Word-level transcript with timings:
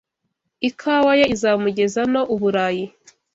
ikawa 0.69 1.11
ye 1.19 1.25
izamugeza 1.35 2.01
no 2.13 2.21
uburayi 2.33 2.85